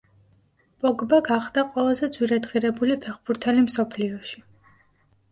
პოგბა 0.83 1.17
გახდა 1.25 1.63
ყველაზე 1.75 2.09
ძვირადღირებული 2.15 2.95
ფეხბურთელი 3.03 3.65
მსოფლიოში. 3.67 4.41